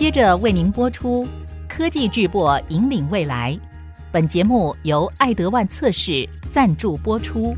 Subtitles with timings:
[0.00, 1.26] 接着为您播出
[1.68, 3.52] 《科技巨擘引领未来》。
[4.10, 7.54] 本节目由爱德万测试赞助播出。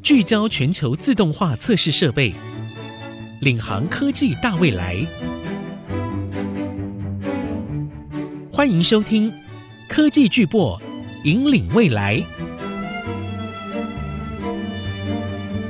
[0.00, 2.32] 聚焦全球自动化测试设备，
[3.40, 5.04] 领航科技大未来。
[8.52, 9.28] 欢迎收听
[9.88, 10.80] 《科技巨擘
[11.24, 12.16] 引领未来》。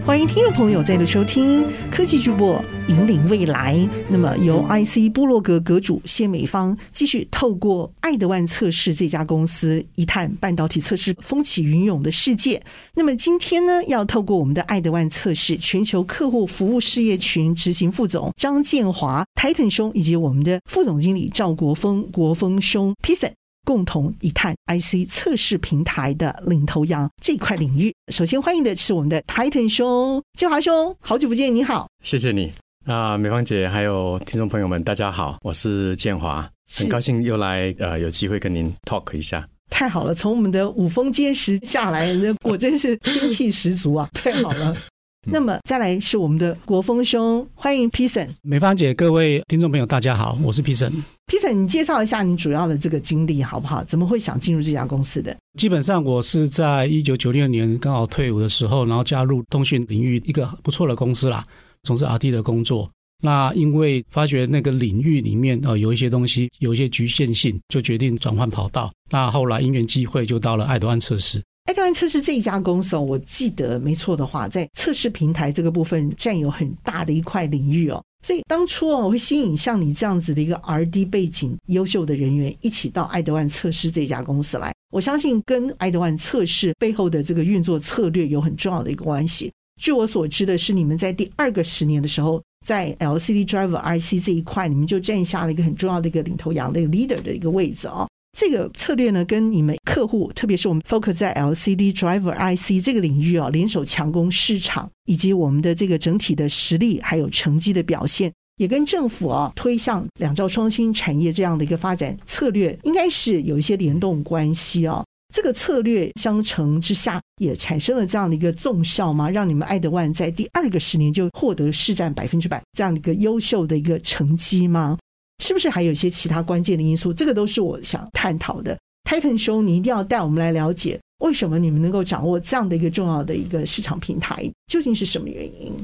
[0.04, 3.76] 欢迎听众朋友再度收听《科技巨擘引领未来》。
[4.08, 12.60] 那么，由 IC 部落格阁主谢美芳继续透过爱德万测试这家公司一探半导体测试风起云涌的世界。
[12.94, 23.32] 那么，今天呢，要透过我们的爱德万测试全球客户服务事业群执行副总张建华 Titan 兄，以及我们的副总经理赵国峰国峰兄 Pison。
[23.64, 27.94] 共同一探 IC 测试平台的领头羊这块领域。
[28.12, 31.88] 首先欢迎的是我们的 Titan 兄，建华兄，好久不见，你好。
[32.02, 32.52] 谢谢你
[32.86, 39.48] 啊，美芳姐，还有听众朋友们，大家好，我是建华，很高兴又来呃有机会跟您 talk 一下。
[39.70, 44.76] 太好了，从我们的五峰坚石下来，那果真是仙气十足啊， 太好了。
[45.24, 48.28] 那么再来是我们的国风兄，欢迎 Pison。
[48.42, 50.90] 美芳姐，各位听众朋友，大家好，我是 Pison。
[51.28, 53.84] Pison，你介绍一下你主要的这个经历好不好？
[53.84, 55.36] 怎么会想进入这家公司的？
[55.56, 61.46] 基本上我是在一九九六年刚好退伍的时候，然后加入通讯领域一个不错的公司啦，
[61.84, 62.90] 从事 RD 的工作。
[63.22, 68.90] 那因为发觉那个领域里面呃有一些东西有一些局限性，就决定转换跑道。
[69.08, 71.40] 那后来因缘际会就到了爱德安测试。
[71.64, 78.02] 爱德万测试这一家公司哦，我记得没错的话，在测试平台这个部分占有很大的一块领域哦。
[78.26, 84.72] 所以当初哦，我会吸引像你这样子的一个 RD 背景优秀的人员一起到爱德万测试这家公司来。
[84.92, 89.50] 我相信跟爱德万测试背后的这个运作策略有很重要的一个关系。
[89.80, 98.06] 据我所知的是，你们在第二个十年的时候，在 LCD Driver IC 这一块，你们就占下了一个很重要的一个领头羊的一个 leader 的一个位置哦。
[98.36, 115.04] 这个策略呢，跟你们客户，特别是我们 focus 在 LCD driver IC 这个领域啊，联手强攻市场，以及我们的这个整体的实力还有成绩的表现，也跟政府啊推向两兆双新产业这样的一个发展策略，应该是有一些联动关系啊。
[115.34, 119.30] 这个策略相乘之下，也产生了这样的一个综效吗？
[119.30, 124.98] 让你们爱德万在第二个十年就获得市占百分之百这样的一个优秀的一个成绩吗？
[125.42, 127.12] 是不是还有一些其他关键的因素？
[127.12, 128.78] 这个都是我想探讨的。
[129.04, 135.74] Titan 兄，你一定要带我们来了解，为什么你们能够掌握这样的一个重要的一个市场平台，究竟是什么原因？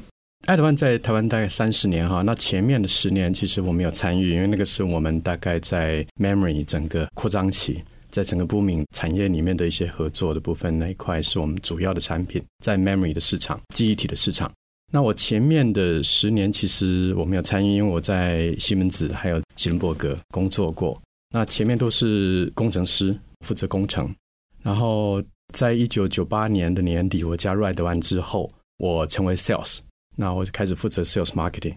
[0.47, 14.51] 爱德万在台湾大概三十年哈，那前面的十年其实我没有参与，因为那个是我们大概在 memory 整个扩张期，在整个 booming 产业里面的一些合作的部分那一块是我们主要的产品，在 memory 的市场、记忆体的市场。
[14.91, 20.99] 那我前面的十年其实我没有参与，因为我在西门子还有吉伦伯格工作过。
[21.31, 24.15] 那前面都是工程师，负责工程。
[24.63, 25.23] 然后
[25.53, 29.81] 在一九九八年的年底，我加入爱德万之后，我成为 sales，
[30.17, 31.77] 那我就开始负责 sales marketing。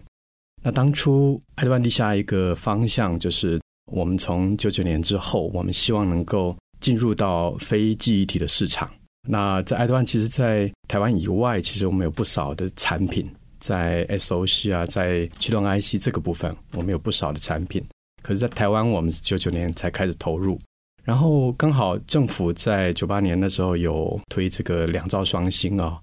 [0.62, 3.60] 那当初爱德万立下一个方向，就是
[3.92, 8.90] 我们从九九年之后，我们希望能够进入到非记忆体的市场。
[9.28, 13.24] 那在爱德曼，其实，在台湾以外，其实我们有不少的产品，
[13.60, 17.80] 在 SOC 啊，在驱动 IC 这个部分，我们有不少的产品。
[18.20, 20.58] 可是，在台湾，我们是九九年才开始投入，
[21.04, 26.00] 然后刚好政府在九八年的时候有推这个两兆双星啊，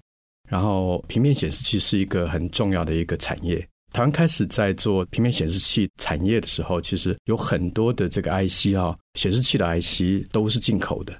[0.48, 3.58] 然后平面显示器是一个很重要的一个产业。
[3.92, 11.14] 台湾开始在做平面显示器产业的时候，其实有很多的这个 IC 啊，显示器的 IC 都是进口的，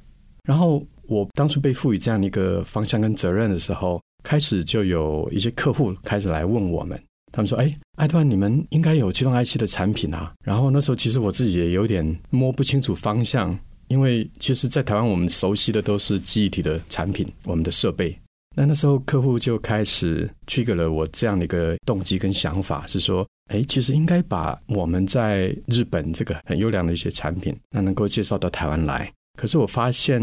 [0.44, 0.82] 然后。
[1.10, 6.98] 我当初被赋予这样的一个方向跟责任的时候，开始就有一些客户开始来问我们，
[7.32, 18.17] 他们说：“哎，爱德，你们应该有驱动 IC 的产品啊。”然后那时候其实我自己也有点摸不清楚方向，因为其实，在台湾我们熟悉的都是记忆体的产品，我们的设备。
[18.56, 30.20] 那那时候客户就开始 trigger 了我这样的一个动机跟想法，是说：“哎，其实应该把我们在日本这个很优良的一些产品，那能够介绍到台湾来。”可是我发现，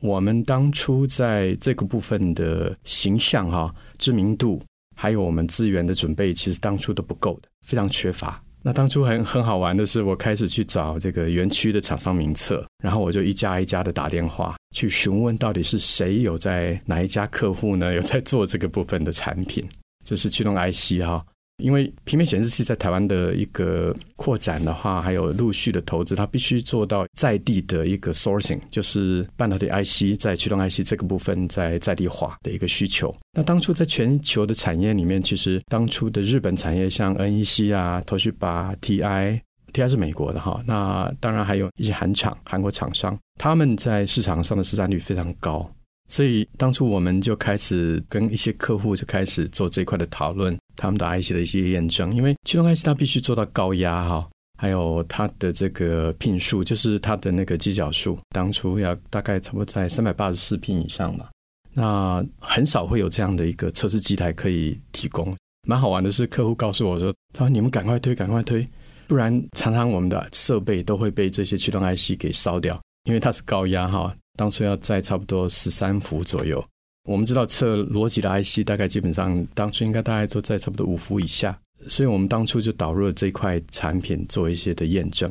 [0.00, 4.62] 我们当初在这个部分的形象、哈知名度，
[4.94, 8.40] 还有我们资源的准备，其实当初都不够的，非常缺乏。
[8.62, 17.92] 那当初很很好玩的是，我开始去找这个园区的厂商名册，然后我就一家一家的打电话去询问，到底是谁有在哪一家客户呢？
[17.92, 19.68] 有在做这个部分的产品，
[20.04, 21.26] 就是驱动 IC 哈。
[21.60, 33.14] 因为平面显示器在台湾的一个扩展的话，还有陆续的投资，它必须做到在地的一个 sourcing，就是半导体 IC 在驱动 IC 这个部分在在地化的一个需求。
[33.32, 45.70] 那当初在全球的产业里面，其实当初的日本产业像 NEC 啊、Toshiba、TI，TI 是美国的哈，那当然还有一些韩厂、韩国厂商，他们在市场上的市占率非常高。
[46.10, 54.28] 所以当初我们就开始跟一些客户就开始做这一块的讨论，他们的 IC 的一些验证，因为驱动 IC 它必须做到高压哈，
[54.58, 61.26] 还有它的这个拼数，就是它的那个机角数，当初要大概差不多在三百八十四拼以上嘛。
[61.72, 65.32] 那很少会有这样的一个测试机台可以提供。
[65.68, 68.66] 蛮好玩的是，客户告诉我说：“他说你们赶快推，赶快推，
[69.06, 76.64] 不然常常我们的设备都会被这些驱动 IC 给烧掉，因为它是高压哈。”当初要在差不多十三伏左右，
[77.06, 85.30] 我们知道测逻辑的 IC 大概基本上当初应该大概都在差不多五伏以下，所以我们当初就导入了这块产品做一些的验证。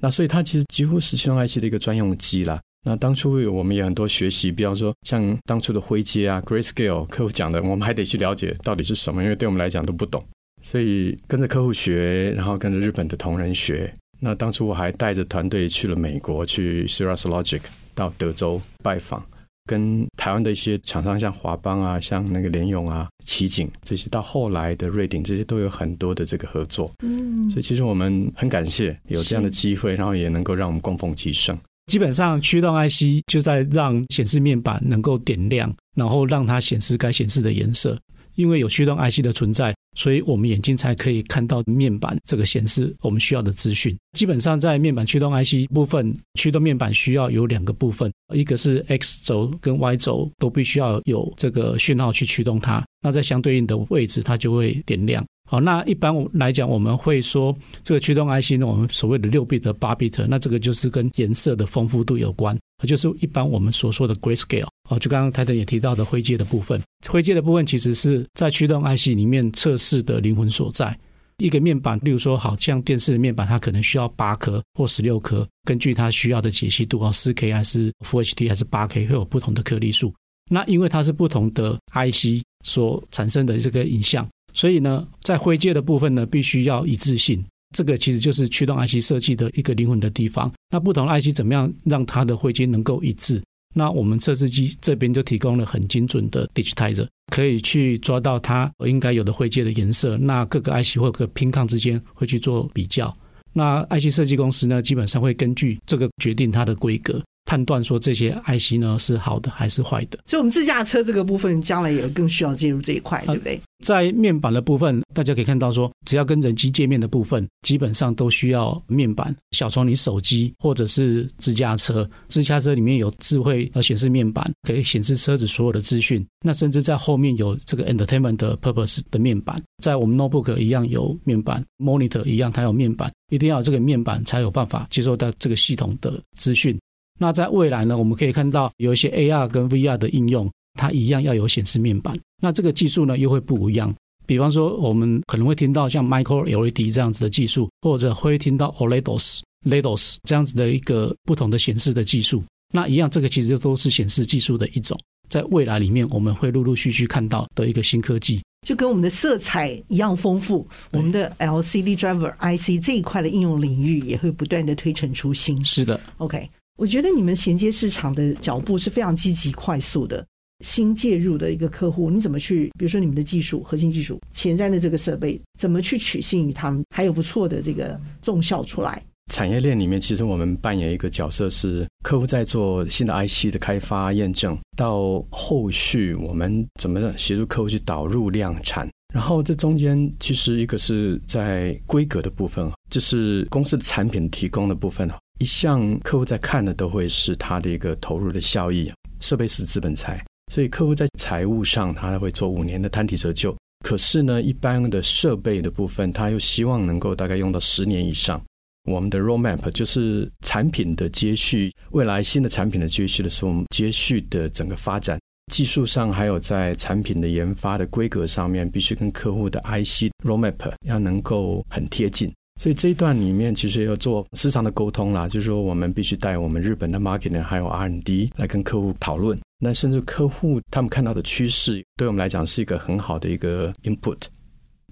[0.00, 2.60] 那所以它其实几乎是驱动 IC 的一个专用机啦。
[2.84, 10.24] 那当初我们也很多学习，比方说像当初的灰阶啊、Grayscale，客户讲的，我们还得去了解到底是什么，因为对我们来讲都不懂，
[10.62, 13.94] 所以跟着客户学，然后跟着日本的同仁学。
[14.18, 17.60] 那当初我还带着团队去了美国，去 Cirrus Logic。
[17.98, 19.20] 到德州拜访，
[19.66, 26.88] 跟台湾的一些厂商，像华邦啊，像那个联咏啊、奇景这些，到后来的瑞鼎，这些都有很多的这个合作。
[27.02, 31.58] 嗯，所以其实我们很感谢有这样的机会，然后也能够让我们供奉其盛。
[31.90, 37.98] 基本上驱动 IC 就在让显示面板能够点亮，然后让它显示该显示的颜色。
[38.38, 43.96] 因为有驱动 IC 的存在，所以我们眼睛才可以看到面板这个显示我们需要的资讯。
[44.16, 52.84] 基本上在面板驱动 IC 部分，驱动面板需要有两个部分，一个是 X 轴跟 Y 轴都必须要有这个讯号去驱动它。
[53.02, 55.24] 那在相对应的位置，它就会点亮。
[55.50, 62.54] 好，那一般我来讲，我们会说这个驱动 IC 呢，我们所谓的六 bit 八 bit，那这个就是跟颜色的丰富度有关。
[62.86, 66.78] 就是一般我们所说的 Grayscale 哦，就刚刚台德也提到的灰阶的部分，
[67.08, 70.94] 灰阶的部分其实是在驱动 IC 里面测试的灵魂所在。
[71.38, 80.12] 一个面板，例如说，好像电视的面板，它可能需要八颗或十六颗，根据它需要的解析度啊，四 K 还是 Full HD 还是八 K，会有不同的颗粒数。
[80.50, 84.28] 那因为它是不同的 IC 所产生的这个影像，
[84.58, 87.44] 所以呢，在灰阶的部分呢，必须要一致性。
[87.76, 90.52] 这个其实就是驱动 IC 设计的一个灵魂的地方。
[90.72, 93.40] 那不同的 IC 怎么样让它的灰阶能够一致？
[93.72, 100.16] 那我们测试机这边就提供了很精准的 digitizer，可以去抓到它应该有的灰阶的颜色。
[100.16, 103.16] 那各个 IC 或者 pin count 之间会去做比较。
[103.52, 107.22] 那 IC 设计公司呢，基本上会根据这个决定它的规格。
[107.48, 113.58] 判断说这些 IC 呢是好的还是坏的，所以我们自驾车这个部分将来也更需要介入这一块，对不对？
[113.82, 119.34] 在面板的部分，大家可以看到说，只要跟人机界面的部分，基本上都需要面板。
[119.52, 126.22] 小从你手机或者是自驾车，自驾车里面有智慧呃显示面板，可以显示车子所有的资讯。
[126.44, 136.76] 那甚至在后面有这个 entertainment 的 purpose 的面板，在我们 notebook 一样有面板，monitor 一样它有面板，一定要有这个面板才有办法接受到这个系统的资讯。
[137.18, 142.16] 那在未来呢，我们可以看到有一些 AR 跟 VR 的应用，它一样要有显示面板。
[142.40, 143.94] 那这个技术呢又会不一样。
[144.24, 152.44] 比方说，我们可能会听到像 Micro LED 这样子的技术，或者会听到 OLEDs、LEDs 这样子的一个不同的显示的技术。
[152.72, 154.98] 那一样，这个其实都是显示技术的一种。
[155.30, 160.66] 在未来里面，我们会陆陆续续看到的一个新科技，就跟我们的色彩一样丰富。
[160.92, 165.62] 我们的 LCD Driver IC 这一块的应用领域也会不断的推陈出新。
[165.64, 166.48] 是的，OK。
[166.78, 170.24] 我觉得你们衔接市场的脚步是非常积极快速的。
[170.64, 172.70] 新介入的一个客户，你怎么去？
[172.78, 176.84] 比如说你们的技术、核心技术、前瞻的这个设备，怎么去取信于他们？
[176.94, 179.04] 还有不错的这个综效出来。
[179.32, 188.88] 产业链里面，其实我们扮演一个角色是客户在做新的 IC 的开发验证，到后续我们怎么协助客户去导入量产。
[189.12, 195.10] 然后这中间其实一个是在规格的部分，这是公司的产品提供的部分。
[195.38, 200.18] 一向客户在看的都会是他的一个投入的效益，设备是资本财，
[200.52, 203.56] 所以客户在财务上他会做五年的摊提折旧。
[203.86, 208.42] 可是呢，一般的设备的部分，他又希望能够大概用到十年以上。
[208.90, 215.20] 我们的 roadmap 就是产品的接续，未来新的产品的接续的时候，我们接续的整个发展
[215.52, 222.28] 技术上，还有在产品的研发的规格上面，必须跟客户的 IC roadmap 要能够很贴近。
[222.58, 234.18] 所以这一段里面其实要做时常的沟通啦，就是说我们必须带我们日本的 marketing 还有 R&D 来跟客户讨论，那甚至客户他们看到的趋势，对我们来讲是一个很好的一个 input。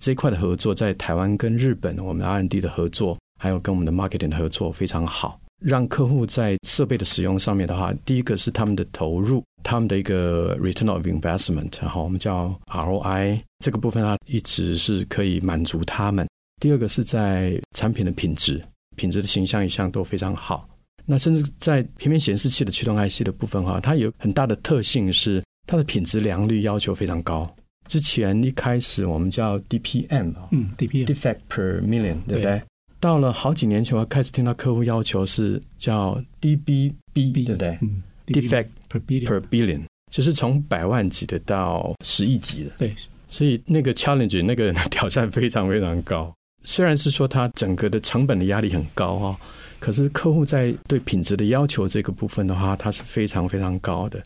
[0.00, 16.24] 这一块的合作，在台湾跟日本我们 R&D 的合作，还有跟我们的 marketing 的合作非常好，让客户在设备的使用上面的话，第一个是他们的投入，他们的一个 return of investment，然后我们叫 ROI 这个部分，它一直是可以满足他们。
[16.60, 18.62] 第二个是在产品的品质，
[18.96, 20.68] 品质的形象一向都非常好。
[21.04, 27.46] 那甚至在平面显示器的驱动 IC 的部分哈，它有很大的特性是它的品质良率要求非常高。
[27.86, 32.42] 之前一开始我们叫 DPM 嗯，DPM，Defect per million，对不对？
[32.42, 32.62] 对，
[32.98, 37.78] 到了好几年前，我开始听到客户要求是叫 DBB，对不对？
[37.82, 42.70] 嗯，Defect per billion，per billion，就是从百万级的到十亿级的。
[42.78, 42.96] 对，
[43.28, 46.34] 所以那个 challenge 那个 挑战非常非常高。
[46.66, 49.40] 虽然是说它整个的成本的压力很高哈。
[49.78, 54.20] 可是客户在对品质的要求这个部分的话，它是非常非常高的。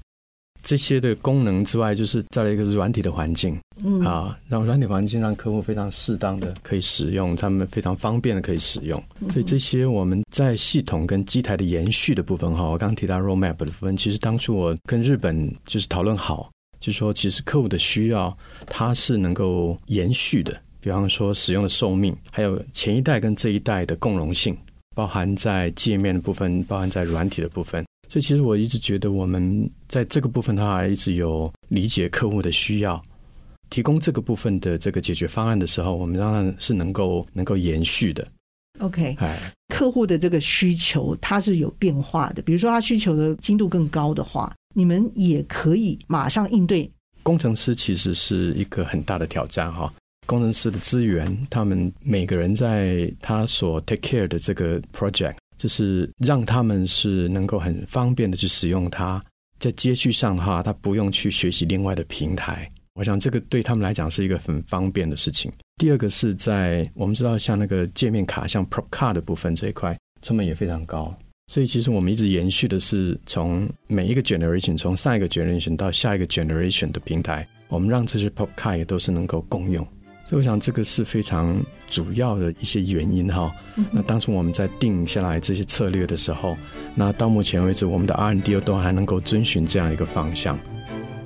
[0.63, 9.03] 这些的功能之外，就是再来一个是软体的环境，嗯啊，让软体环境让客户非常适当的可以使用，他们非常方便的可以使用。
[9.31, 18.35] 所以这些我们在系统跟机台的延续的部分哈，我刚刚提到 roadmap 的部分，其实当初我跟日本就是讨论好，就是说其实客户的需要
[18.67, 24.57] 它是能够延续的，比方说使用的寿命，还有前一代跟这一代的共融性。
[24.97, 33.01] 包含在界面的部分，包含在软体的部分，所以其实我一直觉得我们在这个部分的话，一直有理解客户的需要，
[33.71, 38.27] 提供这个部分的这个解决方案的时候，我们当然是能够能够延续的。
[38.81, 39.17] OK，
[39.69, 46.91] 客户的这个需求它是有变化的，比如说他需求的精度更高的话，你们也可以马上应对。
[47.23, 49.91] 工程师其实是一个很大的挑战哈。
[50.31, 59.21] 工程师的资源，他们每个人在他所 take care 的这个 project，就是让他们是能够很方便的去使用它。
[59.59, 62.71] 在接续上的话，他不用去学习另外的平台。
[62.95, 65.51] 我想这个对他们来讲是一个很方便的事情。
[65.79, 71.13] 第二个是在我们知道像那个界面卡，像 Prop Card 的部分这一块，成本也非常高。
[71.49, 79.85] 所以其实我们一直延续的是从每一个 generation，从上一个 generation 到下一个 generation 的平台，我们让这些 Prop Card 也都是能够共用。
[80.31, 83.53] 所以我想这个是非常主要的一些原因哈。
[83.91, 86.57] 那当初我们在定下来这些策略的时候，
[86.95, 90.57] 那到目前为止，我们的 R&D 都还能够遵循这样一个方向。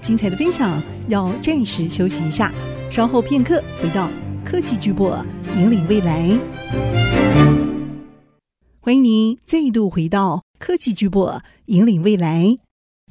[0.00, 2.50] 精彩的分享要暂时休息一下，
[2.90, 4.08] 稍后片刻回到
[4.42, 5.22] 科技巨擘
[5.54, 6.40] 引领未来。
[8.80, 12.56] 欢迎您再度回到科技巨擘引领未来，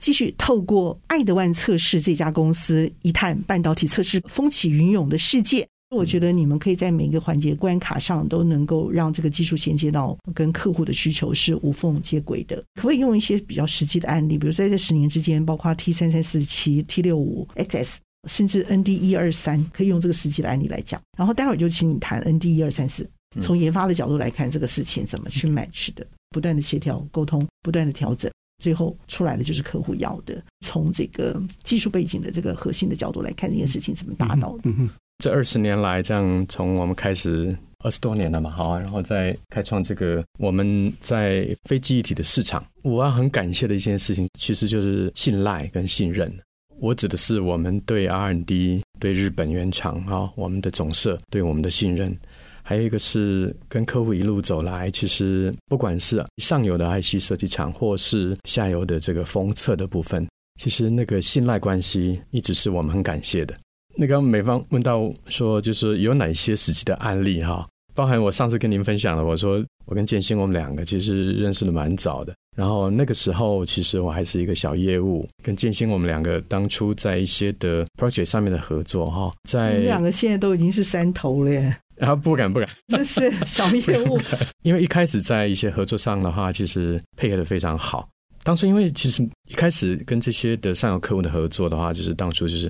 [0.02, 5.68] 继续透过爱德万测试这家公司一探半导体测试风起云涌的世界。
[5.94, 12.56] 我觉得你们可以在每一个环节关卡上都能够让这个技术衔接到跟客户的需求是无缝接轨的。
[12.76, 17.98] 可不可以用一些比较实际的案例，比如说在这十年之间，包括 T 三三四七、T 六五 XS，
[18.30, 21.02] 甚至 ND 一二三，可以用这个实际的案例来讲。
[21.18, 23.10] 然后待会儿就请你谈 ND 一二三四，
[23.42, 28.32] 从研发的角度来看这个事情怎么去 match 的，不断的协调沟通，不断的调整，
[28.64, 30.44] 最后出来的就是客户要的。
[30.66, 34.62] 从这个技术背景的这个核心的角度来看，这件事情怎么达到的？
[34.66, 34.90] 嗯嗯
[35.24, 37.50] 这二十年来，这样从我们开始
[37.82, 42.62] 二十多年了嘛，好，然后再开创这个我们在非记忆体的市场。
[42.82, 46.30] 我要很感谢的一件事情，其实就是信赖跟信任。
[46.78, 52.14] 我指的是我们对 R&D、对日本原厂啊，我们的总社对我们的信任，
[52.62, 60.28] 还有一个是跟客户一路走来，其实不管是上游的 IC 设计厂，或是下游的这个封测的部分，
[60.60, 63.56] 其实那个信赖关系一直是我们很感谢的。
[63.96, 67.68] 那个美方问到说，就是有哪些实际的案例哈？
[67.96, 72.34] 包含我上次跟您分享了，我说我跟建新我们两个其实认识的蛮早的。
[72.58, 81.76] 然后那个时候其实我还是一个小业务，跟建新我们两个当初在一些的 project 上面的合作哈，在两个现在都已经是山头了耶。
[81.96, 84.20] 然后不敢不敢，这是小业务。
[84.64, 88.10] 因为一开始在一些合作上的话，其实配合的非常好。
[88.42, 92.68] 当初因为其实一开始跟这些的上游客户的合作的话，就是当初就是。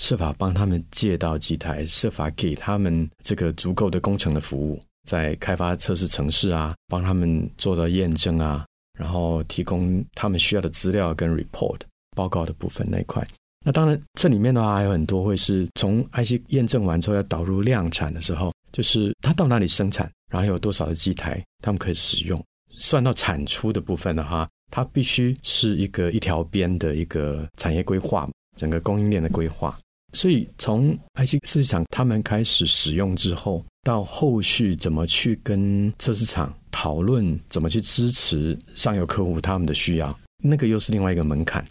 [0.00, 8.66] 设法帮他们借到机台，设法给他们这个足够的工程的服务，在开发测试城市啊，帮他们做到验证啊，
[8.98, 11.80] 然后提供他们需要的资料跟 report
[12.16, 13.24] 报告的部分那一块。
[13.64, 29.76] 那当然，这里面的话还有很多会是从 IC 验证完之后要导入量产的时候，就是它到哪里生产，然后有多少的机台他们可以使用，算到产出的部分的话，它必须是一个一条边的一个产业规划，整个供应链的规划。
[30.12, 41.64] 所以从 IC 设计厂他们开始使用之后，到后续怎么去跟测试厂讨论，怎么去支持上游客户他们的需要，那个又是另外一个门槛。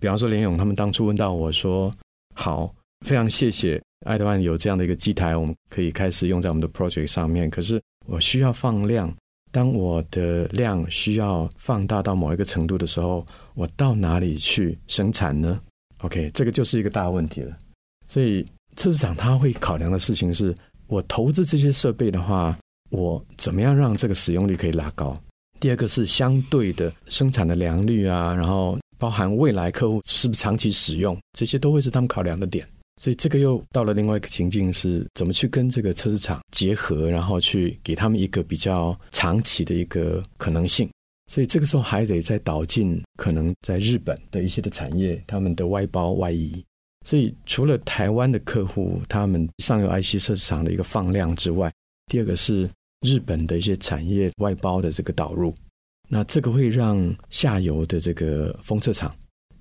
[0.00, 1.90] 比方说联勇他们当初问到我说
[2.36, 2.72] ：“好，
[3.04, 7.50] 非常谢谢爱德万有这样的一个机台，我们可以开始用在我们的 project 上面。
[7.50, 9.12] 可是我需要放量，
[9.50, 15.58] 当我的量需要放大到某一个程度的时候，我到哪里去生产呢
[16.02, 17.56] ？OK，这个就是一个大问题了。
[18.08, 18.44] 所以
[18.76, 20.54] 测试厂他会考量的事情是，
[20.86, 22.56] 我投资这些设备的话，
[22.90, 25.16] 我怎么样让这个使用率可以拉高？
[25.60, 32.66] 第二个是相对的生产的良率啊，然后包含未来客户是不是长期使用，这些都会是他们考量的点。
[33.00, 40.88] 所以这个又到了另外一个情境，是怎么去跟这个测试厂结合，然后去给他们一个比较长期的一个可能性。
[41.30, 46.60] 所以这个时候还得再导进可能在日本的一些的产业，他们的外包外移。
[47.06, 51.72] 所以除了台湾的客户，他们上游 IC 设厂的一个放量之外，
[52.10, 52.68] 第二个是
[53.06, 55.54] 日本的一些产业外包的这个导入。
[56.08, 59.08] 那这个会让下游的这个封测厂。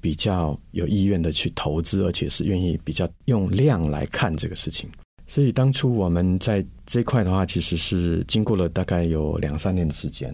[0.01, 4.89] 比较有意愿的去投资，而且是愿意比较用量来看这个事情。
[5.27, 10.33] 所以当初我们在这块的话，其实是经过了大概有两三年的时间。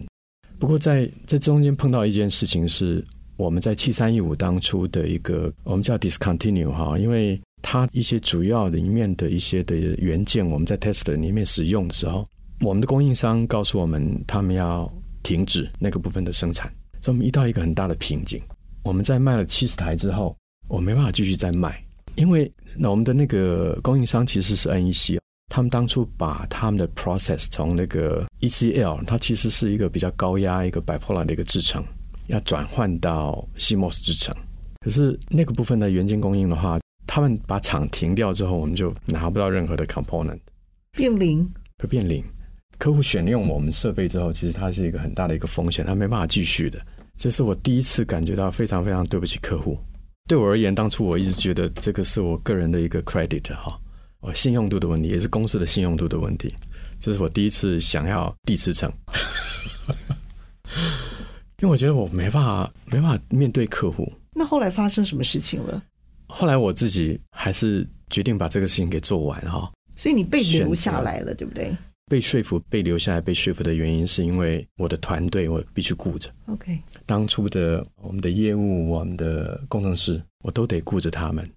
[0.58, 3.04] 不过在这中间碰到一件事情，是
[3.36, 12.24] 我们在七三一五当初的一个我们叫 discontinue 哈，因为它一些主要的里面的一些的元件，我们在 Tesla 里面使用的时候，
[12.60, 14.90] 我们的供应商告诉我们，他们要
[15.22, 16.72] 停止那个部分的生产，
[17.02, 18.40] 所以我们遇到一个很大的瓶颈。
[18.84, 20.34] 我们在卖了七十台之后，
[20.68, 21.84] 我没办法继续再卖，
[22.14, 31.82] 因为那我们的那个供应商其实是 NEC，他们当初把他们的 process 从那个 ECL，它其实是一个比较高压一个 bipolar 的一个制程，
[32.26, 34.34] 要转换到 CMOS 制程。
[34.80, 40.38] 可是那个部分的元件供应的话，他们把厂停掉之后，我们就拿不到任何的 component，
[40.92, 41.48] 变零，
[41.78, 42.22] 会变零。
[42.78, 46.78] 客户选用我们设备之后，其实它是一个很大的一个风险，他没办法继续的。
[47.16, 49.78] 这是我第一次感觉到非常非常对不起客户。
[50.28, 53.80] 对我而言，当初我一直觉得这个是我个人的一个 credit 哈，
[54.26, 56.52] 我信用度的问题，也是公司的信用度的问题。
[56.98, 58.92] 这是我第一次想要第四层，
[61.62, 64.12] 因为我觉得我没办法没办法面对客户。
[64.34, 65.80] 那后来发生什么事情了？
[66.26, 69.70] 后来我自己还是决定把这个事情给做完哈。
[69.94, 71.72] 所以你被留下来了，对不对？
[72.10, 76.28] 被说服、被留下来、被说服的原因，是因为我的团队我必须顾着。
[76.46, 81.48] OK，当初的我们的业务、我们的工程师，我都得顾着他们。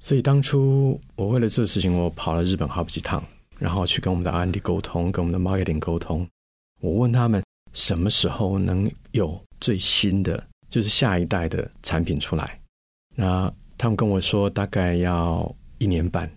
[0.00, 3.22] 所以当初我为了这个事情，我跑了日本好几趟，
[3.58, 6.26] 然后去跟我们的 R&D 沟通，跟我们的 Marketing 沟通。
[6.80, 12.58] 我问他们什么时候能有最新的，就是下一代的产品出来。
[13.14, 16.30] 那他们跟我说大概要一年半，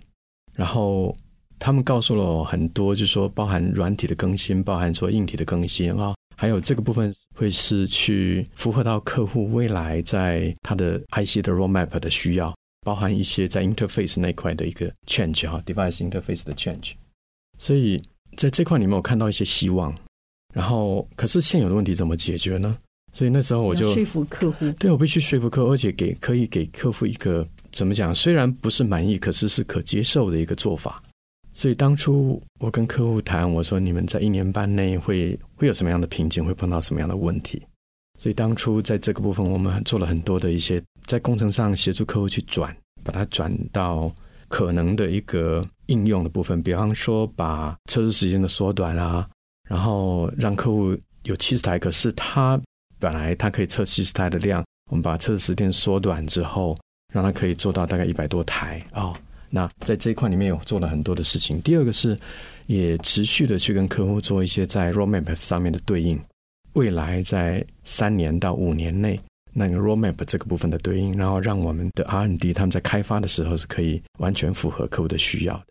[0.53, 1.15] 然后。
[1.59, 16.91] 他们告诉了我很多，就是说包含软体的更新，包含说硬体的更新啊，还有这个部分会是去符合到客户未来在他的 IC 的 roadmap 的需要，包含一些在 interface 那块的一个 change 哈，device interface 的 change。
[17.57, 18.01] 所以
[18.35, 19.95] 在这块里面我看到一些希望，
[20.53, 22.77] 然后可是现有的问题怎么解决呢？
[23.13, 28.13] 所以那时候我就说服客户，对，我必须说服客户，而且给可以给客户一个怎么讲？
[28.13, 31.01] 虽然不是满意，可是是可接受的一个做法。
[31.53, 37.61] 所以当初我跟客户谈，我说你们在一年半内会会有什么样的瓶颈，会碰到什么样的问题。
[38.19, 44.13] 所以当初在这个部分，我们做了很多的一些在工程上协助客户去转，把它转到
[44.47, 46.61] 可能的一个应用的部分。
[46.61, 49.27] 比方说，把测试时间的缩短啊，
[49.69, 52.59] 然后让客户有七十台，可是他
[52.99, 56.77] 本来他可以测七十台的量，我们把测试时间缩短之后，
[57.13, 58.85] 让他可以做到大概一百多台。
[58.93, 59.15] 哦
[59.55, 61.61] 那在这一块里面有做了很多的事情。
[61.61, 62.17] 第二个是，
[62.65, 66.19] 也持续的去跟客户做一些在 roadmap 上面的对应，
[66.73, 69.19] 未来在三年到五年内
[69.53, 75.65] 那个 roadmap 这个部分的对应，然后让我们的 R&D 他们在开发的时候是可以完全符合客户的需要的。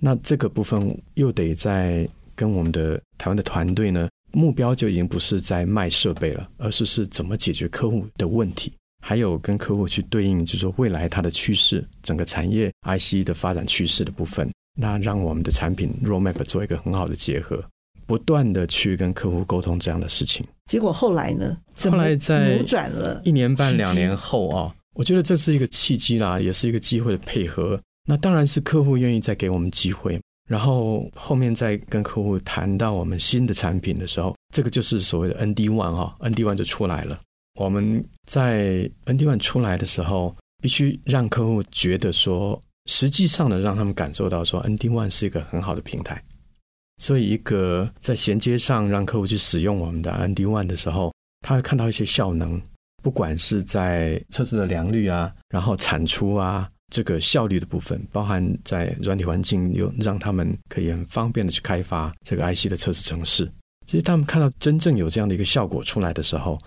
[0.00, 8.72] 那这个部分又得在跟我们的台湾的团队呢，目标就已经不是在卖设备了，而是是怎么解决客户的问题。
[9.04, 17.64] 还有跟客户去对应，就是说未来它的趋势，整个产业 IC 的发展趋势的部分，那让我们的产品 roadmap 做一个很好的结合，
[18.08, 20.44] 不断的去跟客户沟通这样的事情。
[20.66, 21.56] 结果后来呢？
[21.78, 27.78] 后来在扭转了一年半两年后啊，我觉得这是一个契机啦，也是一个机会的配合。
[28.08, 30.18] 那当然是客户愿意再给我们机会，
[30.48, 37.20] 然后后面再跟客户谈到我们新的产品的时候，这个就是所谓的 ND One 哈，ND One 就出来了。
[37.60, 46.22] 我们在 ND One 出来的时候，必须让客户觉得说，实际上呢，让他们感受到说，ND One 是一个很好的平台。
[46.98, 52.60] 所以，一个在衔接上让客户去使用我们的 ND One 的时候，他会看到一些效能，
[53.02, 63.48] 不管是在测试的良率啊，然后产出啊，这个效率的部分，包含在软体环境，又让他们可以很方便的去开发这个 IC 的测试程式。
[63.86, 66.58] 其实他们看到真正有这样的一个效果出来的时候，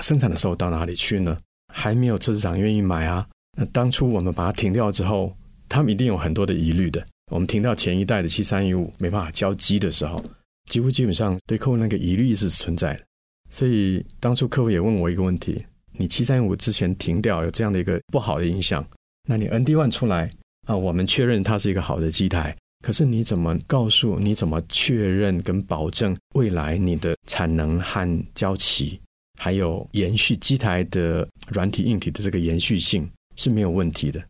[0.00, 1.36] 生产的时候到哪里去呢？
[1.74, 3.26] 还没有测试厂愿意买啊。
[3.58, 5.36] 那当初我们把它停掉之后，
[5.68, 7.04] 他们一定有很多的疑虑的。
[7.30, 10.22] 我们停到前一代的七三一五没办法交机的时候，
[10.68, 13.00] 几乎基本上对客户那个疑虑是存在的。
[13.50, 15.56] 所以当初客户也问我一个问题：
[15.92, 18.84] 你七三一五之前停掉有这样的一个不好的影响，
[19.28, 20.28] 那你 ND One 出来
[20.66, 29.00] 啊，我们确认它是一个好的机台，可是你怎么告诉你怎么确认跟保证未来你的产能和交期，
[29.38, 34.20] 还有延续机台的软体硬体的这个延续性是没有问题的？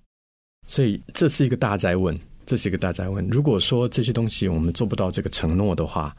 [0.66, 2.14] 所以这是一个大哉问。
[2.50, 3.24] 这是一个大家问。
[3.28, 6.12] 如果说这些东西我们做不到这个承诺的话，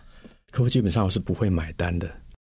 [0.49, 2.09] 客户基本上是不会买单的。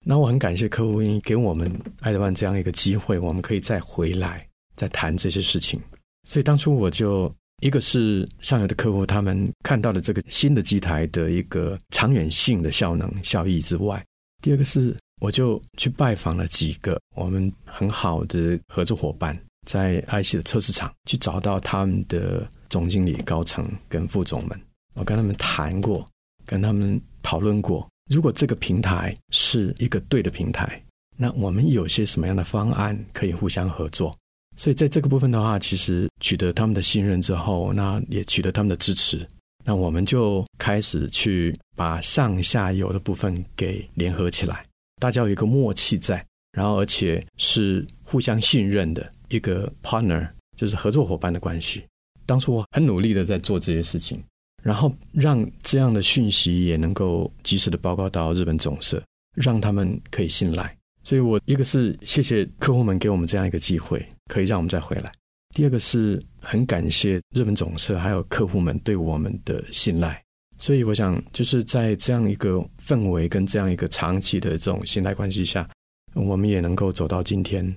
[0.07, 5.81] 那我很感谢客户愿意给我们爱德万这样一个机会，我们可以再回来再谈这些事情。
[6.23, 7.29] 所以当初我就
[7.63, 14.01] 一个是上游的客户，他们看到了这个新的机台的一个长远性的效能效益之外，
[14.41, 19.37] 第二个是我就去拜访了几个我们很好的合作伙伴。
[19.67, 24.61] 在 IC 的测试场去找到他们的总经理、高层跟副总们，
[24.95, 26.05] 我跟他们谈过，
[26.45, 30.83] 跟他们讨论过，如果这个平台是一个对的平台，
[31.17, 34.13] 那我们有些什么样的方案可以互相合作？
[34.57, 39.25] 所以在这个部分的话，其实取得他们的信任之后，那也取得他们的支持，
[39.65, 44.67] 那我们就开始去把上下游的部分给联合起来，
[45.01, 46.27] 大家有一个默契在。
[46.57, 51.85] 然后，而且是互相信任的一个 partner，就是合作伙伴的关系。
[52.27, 54.23] 当初我很努力的在做这些事情，
[54.63, 59.03] 然后让这样的讯息也能够及时的报告到日本总社，
[59.37, 60.77] 让他们可以信赖。
[61.03, 65.11] 所以，我一个是谢谢客户们给我们这样一个机会，可以让我们再回来；
[65.55, 70.23] 第二个是很感谢日本总社还有客户们对我们的信赖。
[70.57, 75.69] 所以，我想就是在这样一个氛围跟这样一个长期的这种信赖关系下。
[76.15, 77.75] 我们也能够走到今天。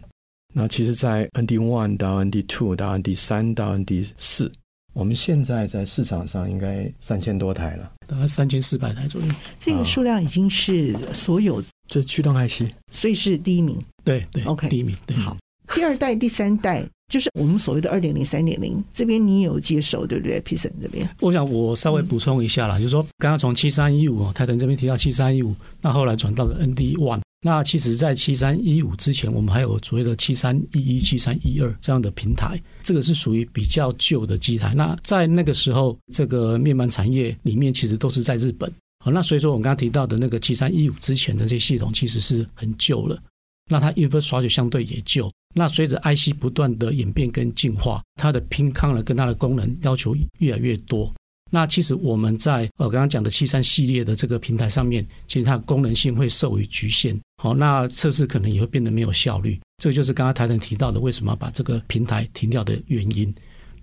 [0.59, 4.51] 那其实，在 ND One 到 ND Two 到 ND 三到 ND 四，
[4.93, 9.27] 我们现在在市场上应该三千多台了，大概三千四百台左右。
[9.59, 13.77] 这个数量已经是所有，这驱动 IC，所以是第一名。
[14.03, 14.95] 对对，OK，第一名。
[15.05, 15.37] 对，好，
[15.75, 16.83] 第二代、第三代。
[17.09, 34.73] 就是我们所谓的二点零、三点零，这边你有接手对不对？Pearson 这边，我想我稍微补充一下啦，嗯、就是说刚刚从七三一五台腾这边提到七三一五，那后来转到了 ND One，那其实在七三一五之前，我们还有所谓的七三一一、七三一二这样的平台，这个是属于比较旧的机台。
[34.73, 38.71] 那在那个时候，这个面板产业里面其实都是在日本，
[39.05, 43.21] 好，那所以说我们刚刚提到的那个七三一五之前的这些系统其实是很旧了，
[43.69, 45.31] 那它 infrastructure 相对也旧。
[45.53, 51.13] 那随着 IC 不断的演变跟进化，它的拼康呢跟它的功能要求越来越多。
[51.49, 57.17] 那其实我们在呃刚刚讲的七三系列的这个平台上面，其实它的功能性会受于局限。
[57.41, 59.59] 好，那测试可能也会变得没有效率。
[59.81, 63.33] 这个就是刚刚台长提到的，为什么要把这个平台停掉的原因。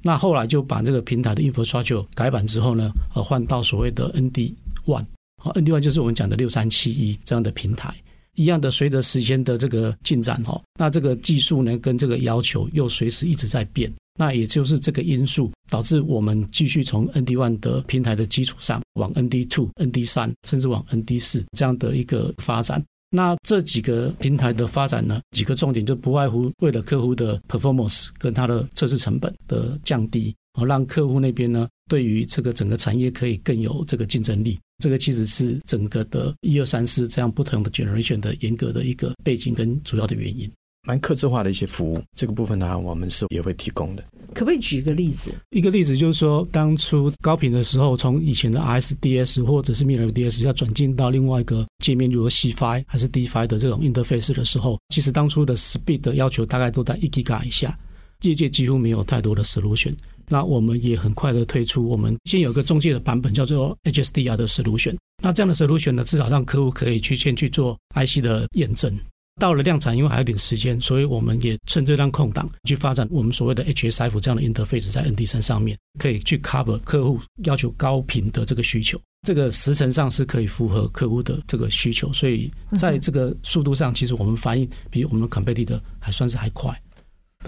[0.03, 4.53] 那后来就把这个平台的 infrastructure 改版之后呢，呃换到所谓的 ND
[4.85, 5.07] One，
[5.42, 7.94] 好，ND One 就是我们讲的六三七一这样的平台。
[8.35, 13.88] 一样的，随着时间的这个进展哈，那这个技术呢，跟这个要求又随时一直在变。
[14.16, 22.83] 那也就是这个因素导致我们继续从 ND One 的平台的基础上往 ND Two、ND 三，甚至往 ND 四这样的一个发展。
[23.11, 34.59] 那这几个平台的发展呢，几个重点就不外乎为了客户的 performance 跟它的测试成本的降低，好让客户那边呢，对于这个整个产业可以更有这个竞争力。
[34.83, 40.50] 这个其实是整个的一二三四这样不同的 generation 的严格的一个背景跟主要的原因。
[40.85, 44.05] 蛮客制化的一些服务，这个部分呢，我们是也会提供的。
[44.35, 45.31] 可不可以举一个例子？
[45.51, 57.79] 一个例子就是说，当初高频的时候，从以前的 RSDS 或者是 MirrorDS 要转进到另外一个界面，如果 C5 还是 DFI 的这种 interface 的时候，其实当初的 speed 的要求大概都在一 Giga 以下，
[58.23, 59.94] 业界几乎没有太多的 solution。
[60.27, 64.97] 那我们也很快的推出，我们先有一个中介的版本叫做 HSDR 的 solution。
[65.23, 68.92] 那这样的 solution 呢，至少让客户可以去先去做 IC 的验证。
[69.40, 79.01] 到了量产，因为还有点时间，所以我们也趁这段空档去发展我们所谓的 HSF 这样的 interface 在 ND 三上面，可以去 cover 客户要求高频的这个需求。
[79.27, 86.79] 这个时程上是可以符合客户的这个需求，所以在这个速度上，其实我们反应比我们 competitor 还算是还快。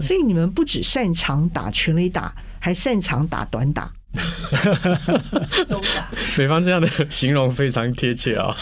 [0.01, 3.93] 所以你们不只擅长打全垒打，还擅长打短打。
[6.37, 8.55] 美方这样的形容非常贴切啊，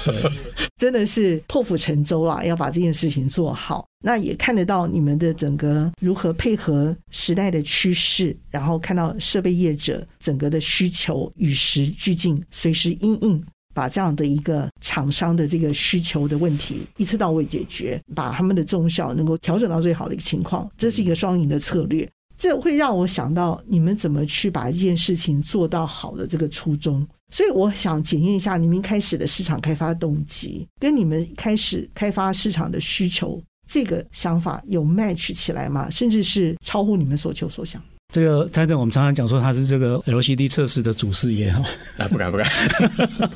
[0.78, 3.86] 真的是破釜沉舟啦，要把这件事情做好。
[4.04, 22.08] 那也看得到你们的整个如何配合时代的趋势，然后看到设备业者整个的需求与时俱进，随时应应，把这样的一个厂商的这个需求的问题一次到位解决，把他们的重效能够调整到最好的一个情况，这是一个双赢的策略。
[22.38, 35.90] 这会让我想到你们怎么去把一件事情做到好的这个初衷，所以我想检验一下你们一开始的市场开发动机，跟你们开始开发市场的需求这个想法有 match 起来吗？
[35.90, 37.82] 甚至是超乎你们所求所想？
[38.16, 41.62] 这个泰德，我们常常讲说他是这个 LCD 测试的祖师爷哈，
[42.00, 42.50] 啊，不敢不敢。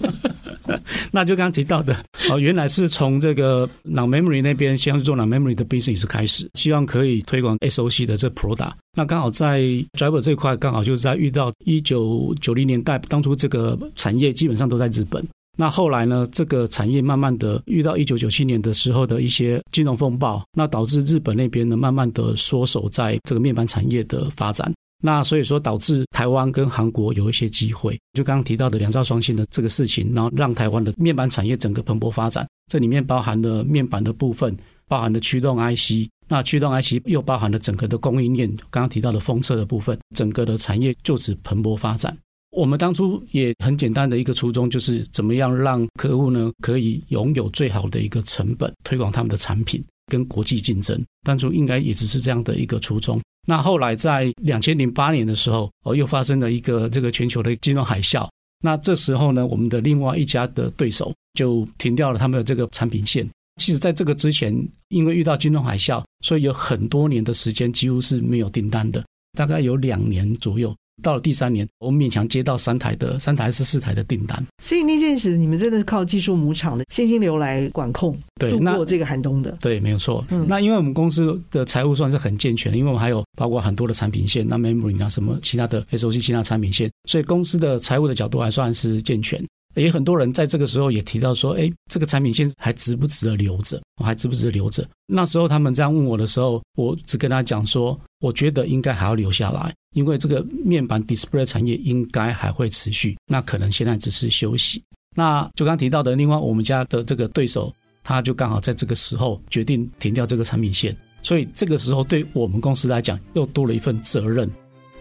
[1.12, 1.94] 那就刚刚提到的
[2.30, 8.72] 哦，原来是从这个 non-memory 那边先做 non-memory 的 business 开始，希望可以推广 SOC 的这 product。
[8.96, 9.60] 那刚好在
[9.98, 15.22] driver 这块，刚好就是在遇到一九九零年代，当初这个产业基本上都在日本。
[15.60, 24.74] 那后来呢，这个产业慢慢的遇到一九九七年的时候的一些金融风暴，那导致日本那边呢，慢慢的缩手在这个面板产业的发展。
[25.04, 32.48] 那所以说导致台湾跟韩国有一些机会，就刚刚提到的两兆双星的这个事情，然后让台湾的面板产业整个蓬勃发展。
[32.72, 34.56] 这里面包含了面板的部分，
[34.88, 42.18] 包含了驱动 IC，那驱动 IC 又包含了整个的供应链，刚刚提到的封测的部分，整个的产业就此蓬勃发展。
[42.52, 51.00] 我们当初也很简单的一个初衷，就是怎么样让客户呢可以拥有最好的一个成本，推广他们的产品跟国际竞争。
[51.24, 53.22] 当初应该也只是这样的一个初衷。
[53.48, 58.28] 那后来在两千零八年的时候，哦，又发生了一个这个全球的金融海啸。
[58.62, 63.28] 那这时候呢，我们的另外一家的对手就停掉了他们的这个产品线。
[63.62, 64.54] 其实在这个之前，
[64.90, 69.04] 因为遇到金融海啸，所以有很多年的时间几乎是没有订单的，
[69.38, 70.76] 大概有两年左右。
[71.02, 74.46] 到了第三年，我们勉强接到三台的三台还是四台的订单。
[74.64, 79.58] 所以那件事，你们真的是靠技术母厂的现金流来管控，对，度过这个寒冬的。
[79.62, 80.26] 对，没有错。
[80.30, 89.44] 嗯，那因为我们公司的财务算是很健全的，因为我们还有包括很多的产品线，那 memory 啊什么其他的 SOC 其他产品线，所以公司的财务的角度还算是健全。
[89.76, 93.82] 也很多人在这个时候也提到说，哎，这个产品线还值不值得留着？
[94.02, 94.88] 我还值不值得留着？
[95.08, 103.16] 那时候他们这样问我的时候，我只跟他讲说，我觉得应该还要留下来，因为这个面板 display 产业应该还会持续。
[103.28, 104.82] 那可能现在只是休息。
[105.16, 114.50] 那就刚提到的，另外我们家的这个对手，他就刚好在这个时候决定停掉这个产品线，所以这个时候对我们公司来讲又多了一份责任，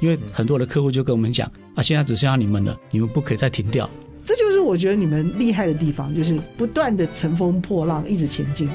[0.01, 3.89] 因为很多的客户就跟我们讲啊，现在只剩下你们了，你们不可以再停掉。
[4.29, 8.69] 这就是我觉得你们厉害的地方，就是不断的乘风破浪，一直前进。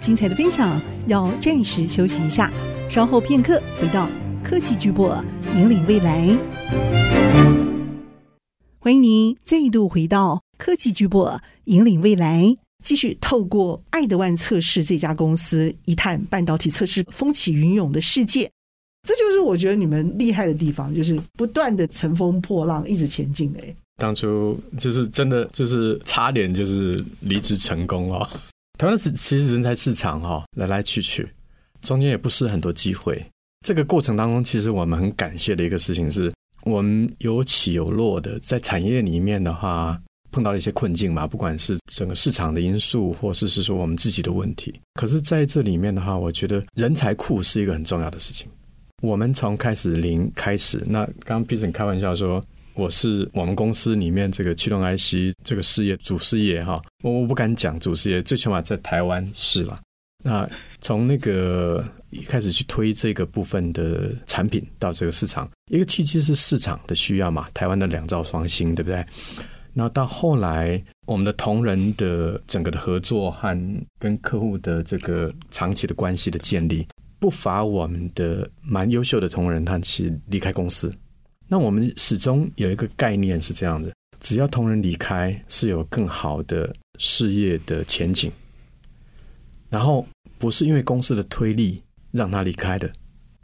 [0.00, 2.50] 精彩的分享要暂时休息一下，
[2.88, 4.08] 稍后片刻回到
[4.42, 5.22] 科技巨擘
[5.54, 6.26] 引领未来。
[8.78, 18.50] 欢迎您再度回到科技巨擘引领未来，继续透过爱德万测试这家公司一探半导体测试风起云涌的世界。
[19.06, 23.54] 这就是我觉得你们厉害的地方，就是不断的乘风破浪，一直前进。
[23.62, 23.74] 哎。
[24.00, 28.26] 当初就是真的就是差点就是离职成功哦。
[28.80, 31.28] 台湾是其实人才市场哈，来来去去，
[31.82, 33.22] 中间也不是很多机会。
[33.66, 36.32] 这个过程当中，其实我们很感谢的一个事情是，
[36.62, 40.00] 我们有起有落的，在产业里面的话
[40.32, 44.74] 碰到了一些困境嘛，不管是整个市场的因素，或是是说我们自己的问题。
[44.94, 48.48] 可是在这里面的话，我觉得人才库是一个很重要的事情。
[49.02, 52.42] 我们从开始零开始，那刚刚 Peterson 开玩笑说。
[52.80, 59.78] 我是我们公司里面这个驱动 IC 这个事业主事业哈，我我不敢讲主事业，最起码在台湾是了。
[60.24, 60.48] 那
[60.80, 69.04] 从那个一开始去推这个部分的产品到这个市场，一个契机是市场的需要嘛，台湾的两兆双星，对不对？
[69.74, 76.86] 那到后来我们的同仁的整个的合作和跟客户的这个长期的关系的建立，
[77.18, 80.90] 不乏我们的蛮优秀的同仁，他其实离开公司。
[81.52, 88.30] 那我们始终有一个概念是这样的：只要同仁离开，是有更好的事业的前景。
[89.68, 90.06] 然后
[90.38, 91.82] 不是因为公司的推力
[92.12, 92.88] 让他离开的，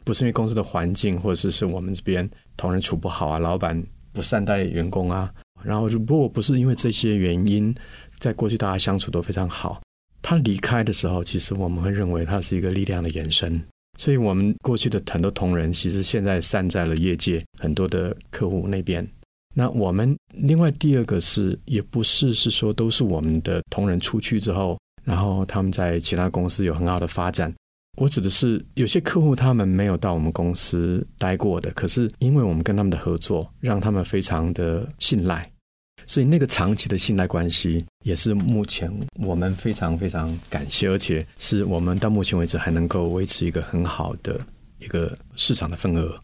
[0.05, 5.29] 不是因为公司的环境，或者是是我们这边同仁处不好啊，老板不善待员工啊。
[5.61, 7.75] 然后如果不是因为这些原因，
[8.19, 9.81] 在过去大家相处都非常好，
[10.21, 13.61] 他离开的时候，其实我们会认为他是一个力量的延伸。
[13.97, 19.05] 所以，我们过去的很多同仁，其实现在散在了业界很多的客户那边。
[19.55, 27.51] 那我们另外第二个是，也不是是说都是我们的同仁出去之后，然后他们在其他公司有很好的发展，
[27.97, 35.49] 我指的是有些客户他们没有到我们公司待过的，可是因为我们跟他们的合作，让他们非常的信赖，
[36.07, 44.39] 所以那个长期的信赖关系也是目前我们非常非常感谢，而且是我们到目前为止还能够维持一个很好的
[44.79, 46.17] 一个市场的份额。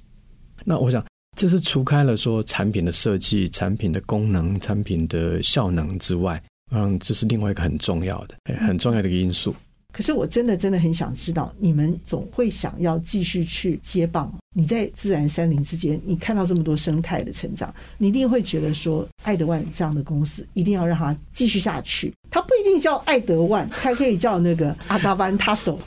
[0.63, 1.03] 那我想，
[1.37, 6.41] 这是除开了说产品的设计、产品的功能、产品的效能之外，
[6.71, 9.53] 嗯，这是另外一个很重要的、很重要的一个因素。
[9.93, 14.33] 可是我真的真的很想知道，你们总会想要继续去接棒。
[14.55, 22.11] 你在自然山林之间，你看到这么多生态的成长，你一定会觉得说，爱德万这样的公司一定要让它继续下去。
[22.31, 25.79] 它不一定叫爱德万，它可以叫那个 阿达班塔索。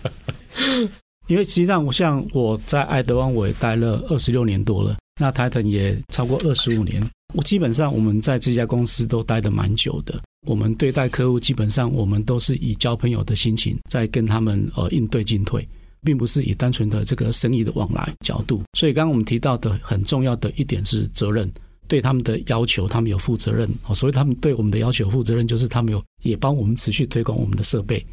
[1.27, 7.03] 因为实际上，我像我在爱德万，我也待了二十六年多了，那台腾也超过二十五年。
[7.35, 10.21] 我基本上我们在这家公司都待得蛮久的。
[10.47, 15.67] 我们对待客户，基本上我们都是以交朋友的心情在跟他们呃应对进退，
[16.05, 18.63] 并不是以单纯的这个生意的往来角度。
[18.79, 21.51] 所以刚刚我们提到的很重要的一点是责任，
[21.89, 23.69] 对他们的要求，他们有负责任。
[23.93, 28.05] 所以他们对我们的要求负责任，就是他们有也帮我们持续推广我们的设备。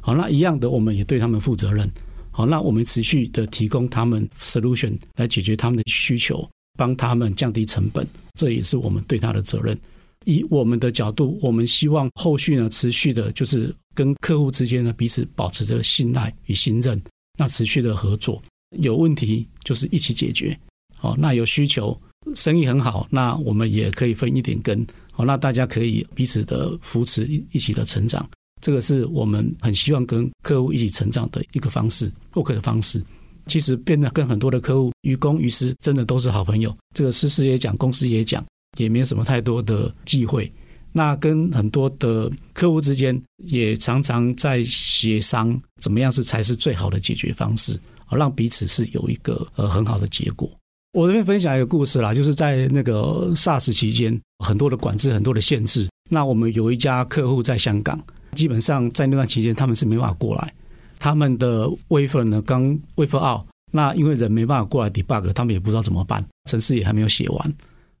[0.00, 1.88] 好，那一样的，我们也对他们负责任。
[2.36, 6.46] 好，那我们持续的提供他们 solution 来解决他们的需求，
[6.76, 8.06] 帮他们降低成本，
[8.38, 9.74] 这也是我们对他的责任。
[10.26, 17.00] 以我们的角度，我们希望后续呢，持续的，就是跟客户之间呢，彼此保持着信赖与信任，
[17.38, 18.42] 那持续的合作，
[18.80, 20.54] 有问题就是一起解决。
[20.94, 21.98] 好，那有需求，
[22.34, 24.86] 生意很好，那我们也可以分一点羹。
[25.10, 28.28] 好，那大家可以彼此的扶持，一起的成长。
[28.60, 33.02] 这个是我们很希望跟客户一起成长的一个方式，work 的方式。
[33.46, 36.76] 其实变得跟很多的客户于公于私，真的都是好朋友。
[36.94, 38.44] 这个私事也讲，公司也讲。
[38.78, 40.52] 也没有什么太多的忌讳，
[40.92, 50.50] 那跟很多的客户之间也常常在协商，怎么样是才是最好的解决方式，而让彼此是有一个呃很好的结果。
[50.92, 55.88] 我这边分享一个故事啦，就是在那个 SARS 期间，很多的管制，很多的限制。
[56.10, 57.98] 那我们有一家客户在香港，
[58.36, 60.54] 基本上在那段期间他们是没办法过来，
[60.98, 67.54] 他们的 wafer 呢刚 wafer out，那因为人没办法过来 debug，他们也不知道怎么办，程式也还没有写完。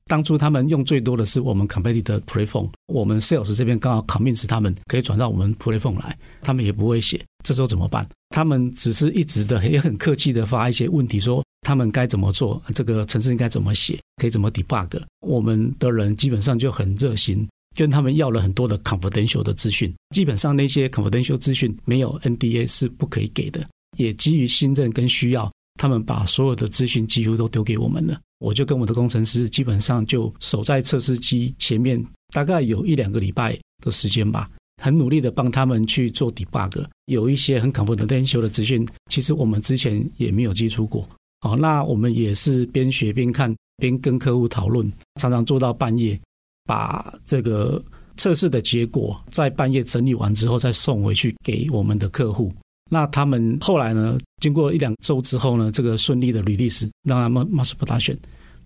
[0.08, 8.06] 当初他们用最多的是我们 Compendy 的 PlayPhone，我们 Sales 这边刚好 convince 他们可以转到我们 PlayPhone 来，他们也不会写，这时候怎么办？
[8.30, 15.02] 他们只是一直的也很客气的发一些问题，说他们该怎么做，这个程式应该怎么写，可以怎么 debug。
[15.26, 25.52] 我们的人基本上就很热心，跟他们要了很多的 confidential 的资讯，基本上那些 confidential 资讯没有 NDA 是不可以给的，也基于信任跟需要。
[25.78, 34.48] 他们把所有的资讯几乎都丢给我们了，我就跟我的工程师基本上就守在测试机前面，大概有一两个礼拜的时间吧，
[34.82, 36.82] 很努力的帮他们去做 debug。
[37.04, 41.06] 有一些很 confidential 的资讯，其实我们之前也没有接触过。
[41.40, 46.18] 好，那我们也是边学边看，边跟客户讨论，常常做到半夜，
[46.66, 47.82] 把这个
[48.16, 52.52] 测试的结果在半夜整理完之后，再送回去给我们的客户。
[52.90, 54.18] 那他们后来呢？
[54.40, 58.16] 经过一两周之后呢，这个顺利的 release 让他们 mass production，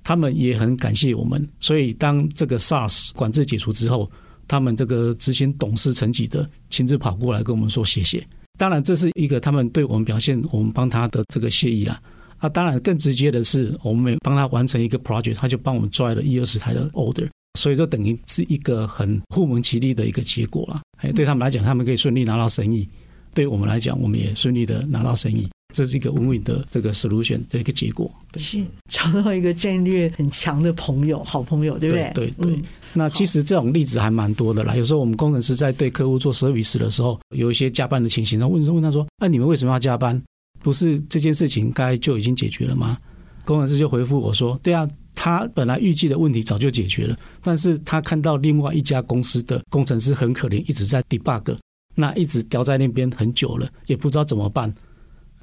[0.03, 1.49] 他们也很感谢我们。
[1.61, 4.11] 所以当这个 SARS 管制解除之后，
[4.49, 8.23] 他们这个执行董事层级的亲自跑过来跟我们说谢谢。
[8.59, 11.99] 当然这是一个他们对我们表现，我们帮他的这个谢意啦。
[12.39, 20.81] 啊，当然更直接的是，我们帮他完成一个 project，他就帮我们拽了一二十台的 order，所以就等于是一个很互蒙其利的一个结果了。
[20.99, 22.89] 哎，对他们来讲，他们可以顺利拿到生意。
[23.33, 28.11] 对我们来讲，我们也顺利的拿到生意，这是一个 win-win 的这个 solution 的一个结果。
[28.33, 32.11] 对，是找到一个战略很强的朋友，好朋友，对不对？
[32.13, 32.53] 对对。
[32.53, 34.75] 嗯、那其实这种例子还蛮多的啦。
[34.75, 40.21] 有时候我们工程师在对客户做 service 的时候，有一些加班的情形，然后问问他说：“那、啊、你们为什么要加班？
[40.61, 42.99] 不是这件事情该就已经解决了吗？”
[43.47, 51.57] 工程师就回复我说：“对啊，他本来预计的问题早就解决了，但是他看到另外一家公司的工程师很可怜，一直在 debug。”
[51.97, 54.73] 那一直吊在那边很久了，也不知道怎么办。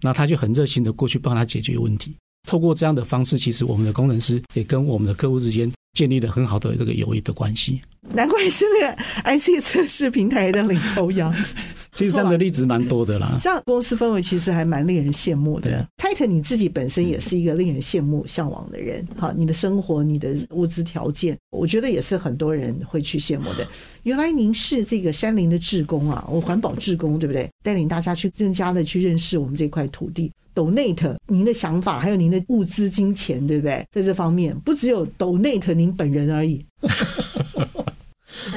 [0.02, 2.16] 那他就很热心的过去帮他解决问题。
[2.48, 7.82] 透过这样的方式，其实我们的工程师也跟我们的客户之间建立了很好的这个友谊的关系。
[8.14, 11.34] 难怪是那个 IC 测试平台的领头羊。
[11.98, 13.38] 其实这样的例子蛮多的啦。
[13.42, 15.84] 这样公司氛围其实还蛮令人羡慕的。
[15.98, 19.04] Titan 你自己本身也是一个令人羡慕、向往的人。
[19.18, 23.68] 好，你的生活、你的物资条件，我觉得也是很多人会去羡慕的。
[24.04, 27.50] 原来您是这个山林的志工啊，我环保志工，对不对？
[27.64, 30.32] 带领大家去更加的去认识我们这块土地。
[30.54, 33.86] Donate 您的想法，还有您的物资、金钱，对不对？
[33.92, 36.66] 在这方面，不只有 Donate 您本人而已。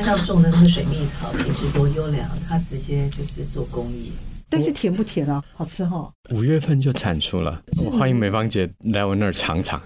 [0.03, 4.13] 他要种的那个水蜜桃品质多优良，他直接就是做公益。
[4.53, 5.41] 但是甜不甜啊？
[5.55, 6.13] 好吃哈、哦！
[6.35, 9.81] 五月份就产出了，我欢迎美芳姐来我那儿尝尝。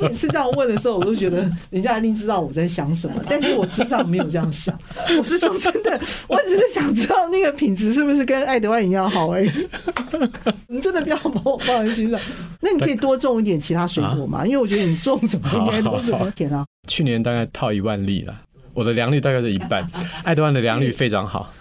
[0.00, 4.74] 我每次这样问的时候，我都觉得人家一定知道我在想什么，但是我实际上没有这样想。
[5.18, 9.50] 我是说真的，我只是想知道那个品质是不是跟爱德万一样好而已。
[10.66, 12.18] 你真的不要把我放在心上。
[12.62, 14.46] 那你可以多种一点其他水果吗？
[14.46, 16.64] 因为我觉得你种什么应该都是很甜啊。
[16.88, 18.40] 去年大概套一万粒了，
[18.74, 19.88] 我的良率大概是一半，
[20.24, 21.52] 爱德万的良率非常好。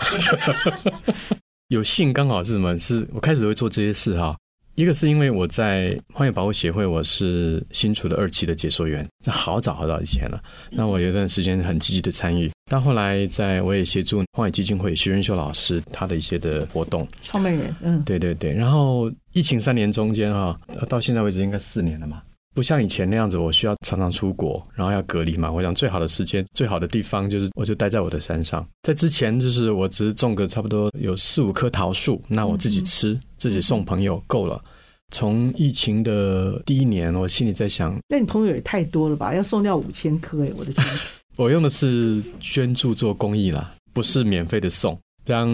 [1.69, 2.77] 有幸刚好是什么？
[2.77, 4.35] 是我开始会做这些事哈。
[4.75, 10.41] 一个是因为我在荒野保护协会，我是新竹的二期的解说员，这好早好早以前了。
[10.71, 17.07] 那我有一段时间很积极的参与，到后来在我也协助荒野基金会徐仁秀老师他的一些的活动。
[17.21, 18.51] 创办人，嗯，对对对。
[18.51, 20.59] 然后疫情三年中间哈，
[20.89, 22.23] 到现在为止应该四年了嘛。
[22.53, 25.51] 不像以前那样子，我需要常常出国，然后要隔离嘛。
[25.51, 28.65] 我想最好的时间、最好的地方就是，我就待在我的山上。
[28.83, 34.63] 在之前，就是我只是种个差不多有四五棵桃树，那我自己吃，自己送朋友够了。
[35.11, 39.33] 从疫情的第一年，我心里在想，那你朋友也太多了吧？
[39.33, 40.85] 要送掉五千棵哎，我的天！
[41.35, 44.95] 我用的是捐助做公益啦，不是免费的送。
[45.25, 45.49] 当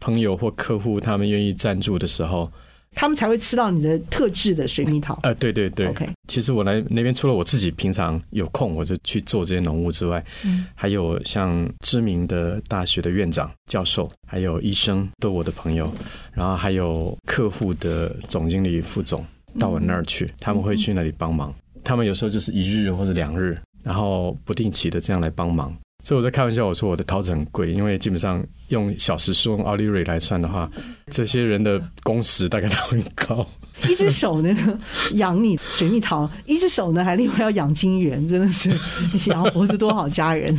[0.00, 2.50] 朋友或客户他们愿意赞助的时候。
[2.98, 5.16] 他们才会吃到你的特制的水蜜桃。
[5.22, 5.86] 呃，对对对。
[5.86, 15.88] OK，其实我来那边，除了我自己平常有空我就去做这些农务之外，嗯，还有像知名的大学的院长、教授，还有医生，都我的朋友。
[16.34, 19.24] 然后还有客户的总经理、副总
[19.56, 21.54] 到我那儿去，他们会去那里帮忙。
[21.84, 25.72] 他们有时候就是一日或者两日，然后不定期的这样来帮忙。
[26.08, 30.66] 所以我在开玩笑，我说我的桃子很贵，因为基本上用小时数用奥利瑞来算的话，
[31.10, 33.46] 这些人的工时大概都很高。
[33.86, 34.80] 一只手呢
[35.12, 38.70] 养你水蜜桃，一只手呢还另外要养金元，真的是
[39.26, 40.58] 养活着多少家人。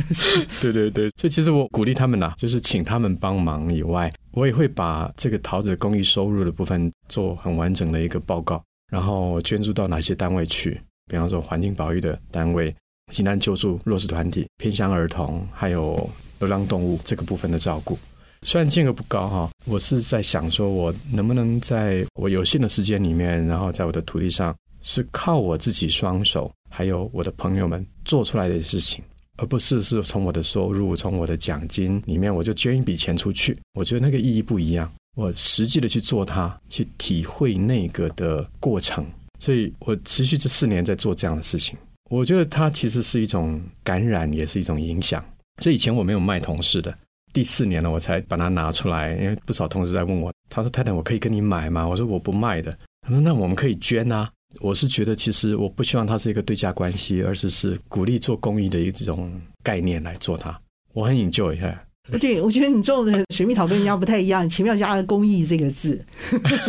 [0.60, 10.80] 对对对，所以其实我鼓励他们呐、啊，就是请他们帮忙以外，我也会把这个桃子公益收入的部分做很完整的一个报告，然后捐助到哪些单位去，
[11.10, 12.72] 比方说环境保育的单位。
[13.10, 16.08] 急难救助弱势团体、偏乡儿童，还有
[16.38, 17.98] 流浪动物这个部分的照顾，
[18.42, 29.04] 虽然金额不高哈，我是在想说，我能不能在我有限的时间里面，然后在我的土地上，是靠我自己双手，还有我的朋友们做出来的事情，
[29.36, 33.58] 而不是是从我的收入、从我的奖金里面，我就捐一笔钱出去。
[33.74, 39.04] 我觉得那个意义不一样，我实际的去做它，去体会那个的过程，
[39.38, 41.76] 所以我持续这四年在做这样的事情。
[42.10, 45.24] 我觉得它其实是一种感染，也是一种影响。
[45.62, 46.92] 所以以前我没有卖同事的，
[47.32, 60.60] 第四年了我才把它拿出来，因为不少同事在问我，他说：“太太，我可以跟你买吗？”我说：“我不卖的。”他说：“那我们可以捐啊。”我是觉得其实我不希望它是一个对价关系，而是是鼓励做公益的一种概念来做它。
[60.92, 61.86] 我很 enjoy 一下。
[62.20, 66.04] 对，我觉得你做的水蜜桃跟人家不太一样，前面要加个“公益”这个字，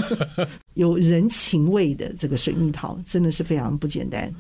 [0.76, 4.32] 有人情味的这个水蜜桃真的是非常不简单。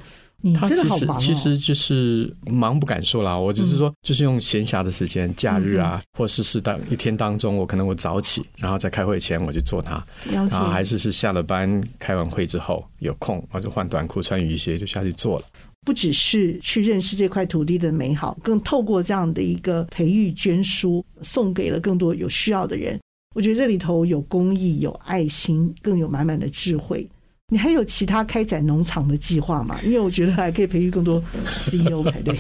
[0.42, 1.20] 你真的好忙哦。
[1.20, 15.46] 其实就是忙不敢说啦，我只是说，就是用闲暇的时间，假日啊，或是适当一天当中，我可能我早起，然后在开会前我就做它，然后还是是下了班开完会之后有空，我就换短裤穿雨鞋就下去做了。
[15.84, 23.00] 不只是去认识这块土地的美好，更透过这样的一个培育捐书，送给了更多有需要的人。
[23.34, 27.10] 我觉得这里头有公益，有爱心，更有满满的智慧。
[27.54, 29.78] 你还有其他开展农场的计划吗？
[29.84, 31.22] 因为我觉得还可以培育更多
[31.68, 32.34] CEO 才对。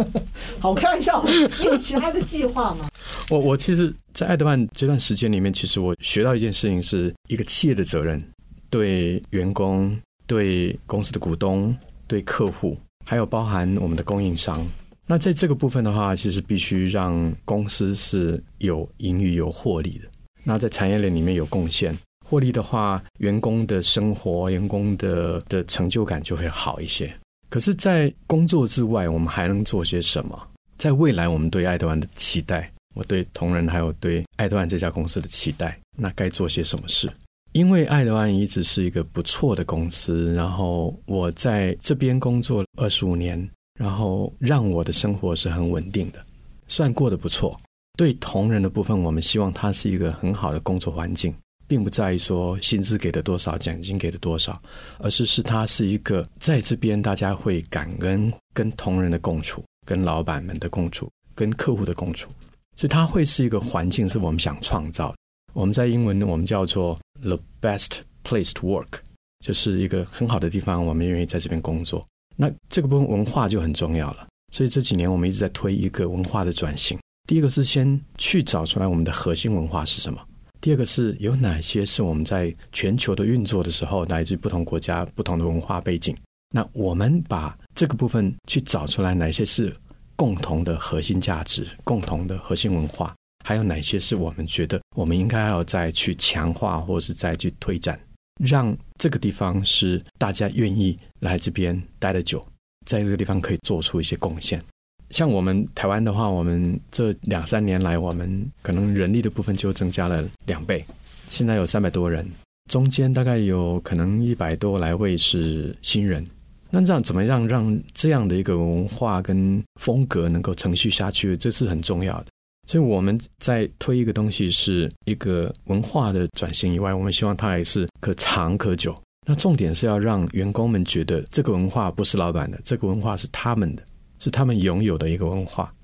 [0.60, 1.24] 好，我开玩笑，
[1.58, 2.90] 你有其他的计划吗？
[3.30, 8.22] 我我其实，在爱德曼这段时间里面，其实我学到一件事情，是一个企业的责任，
[8.68, 11.74] 对员工、对公司的股东、
[12.06, 14.62] 对客户，还有包含我们的供应商。
[15.06, 20.04] 那在这个部分的话，其实必须让公司是有盈余、有获利的。
[20.44, 21.96] 那在产业链里面有贡献。
[22.30, 27.12] 获利的话，员工的生活、员工的的成就感就会好一些。
[27.48, 30.40] 可是，在工作之外，我们还能做些什么？
[30.78, 37.10] 在未来，我们对爱德万的期待，我对同仁还有对爱德万这家公司的期待，那该做些什么事？
[37.50, 46.24] 因为爱德万一直是一个不错的公司，然后我在这边工作二十五年，然后让我的生活是很稳定的，
[46.68, 47.60] 算过得不错。
[47.98, 51.34] 对同仁的部分，我们希望它是一个很好的工作环境。
[51.70, 54.60] 并不在于说薪资给的多少，奖金给的多少，
[54.98, 62.28] 而是是它是一个在这边大家会感恩跟同仁的共处，跟老板们的共处，跟客户的共处，
[62.74, 65.16] 所以它会是一个环境，是我们想创造的。
[65.52, 68.98] 我们在英文我们叫做 the best place to work，
[69.46, 72.04] 就是一个很好的地方，我们愿意在这边工作。
[72.34, 74.26] 那这个部分文化就很重要了。
[74.52, 76.98] 所以这几年我们一直在推一个文化的转型。
[77.28, 80.20] 第一个是先去找出来我们的核心文化是什么。
[80.60, 86.14] 第二个是有哪些是我们在全球的运作的时候，来自不同国家、不同的文化背景。
[86.54, 89.74] 那我们把这个部分去找出来，哪些是
[90.16, 97.98] 共同的核心价值、共同的核心文化，还有哪些是我们觉得我们应该要再去强化，或是再去推展，
[98.44, 102.46] 让这个地方是大家愿意来这边待得久，
[102.84, 104.62] 在这个地方可以做出一些贡献。
[105.10, 110.84] 像我们台湾的话，我们这两三年来，我们可能人力的部分就增加了两倍，
[111.28, 112.26] 现在有三百多人，
[112.70, 116.24] 中间大概有可能一百多来位是新人。
[116.70, 121.36] 那这样怎么样让这样的一个文化跟风格能够承续下去？
[121.36, 122.26] 这是很重要的。
[122.68, 128.96] 所以我们在推一个东西，是一个文化的转型以外，我们希望它也是可长可久。
[129.26, 133.82] 那重点是要让员工们觉得这个文化不是老板的，这个文化是他们的。
[134.20, 135.74] 是他们拥有的一个文化，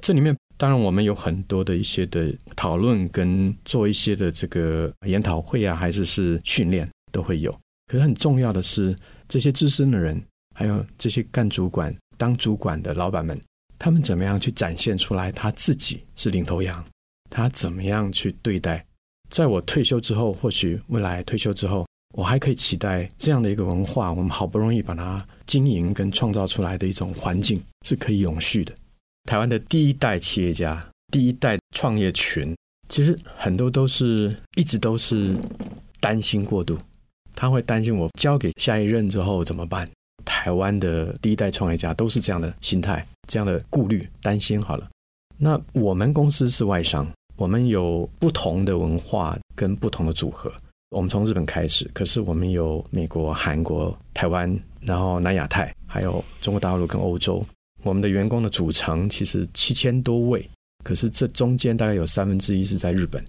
[0.00, 7.50] 这里面当然我们有很多的一些的讨论跟做一些的这个研讨会啊，还是是训练都会有。
[7.86, 8.94] 可是很重要的是，
[9.28, 10.22] 这些资深的人，
[10.54, 13.40] 还有这些干主管、当主管的老板们，
[13.78, 16.84] 他们怎么样去展现出来他自己是领头羊？
[17.30, 18.84] 他怎么样去对待？
[19.30, 21.85] 在我退休之后，或许未来退休之后，
[22.16, 25.24] 我还可以期待这样的一个文化，我们好不容易把它。
[25.46, 28.74] 经营跟创造出来的一种环境是可以永续的。
[29.30, 32.52] 台湾的第一代企业家、第一代创业群，
[32.88, 35.36] 其实很多都是一直都是
[36.00, 36.76] 担心过度，
[37.32, 39.88] 他会担心我交给下一任之后怎么办？
[40.24, 44.60] 台湾的第一代创业家都是这样的心态、这样的顾虑、担心。
[44.60, 44.90] 好了，
[45.38, 50.52] 那我们公司是外商，我们有不同的文化跟不同的组合。
[50.90, 54.58] 我们从日本开始，可是我们有美国、韩国、台湾。
[54.82, 57.44] 然后南亚太，还有中国大陆跟欧洲，
[57.82, 60.48] 我们的员工的组成其实七千多位，
[60.84, 63.20] 可是这中间大概有三分之一是在日本。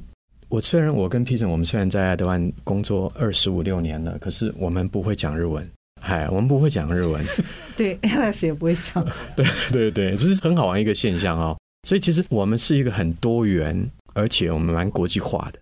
[0.49, 5.67] 我虽然我跟 Peter，我们虽然在爱德万工作二十五六年了，可是我们不会讲日文，
[5.99, 7.25] 嗨，我们不会讲日文。
[7.75, 9.03] 对，Alex 也不会讲。
[9.35, 11.57] 对对对，这是很好玩一个现象哦。
[11.87, 15.59] 所以其实我们是一个很多元，而且我们蛮国际化的。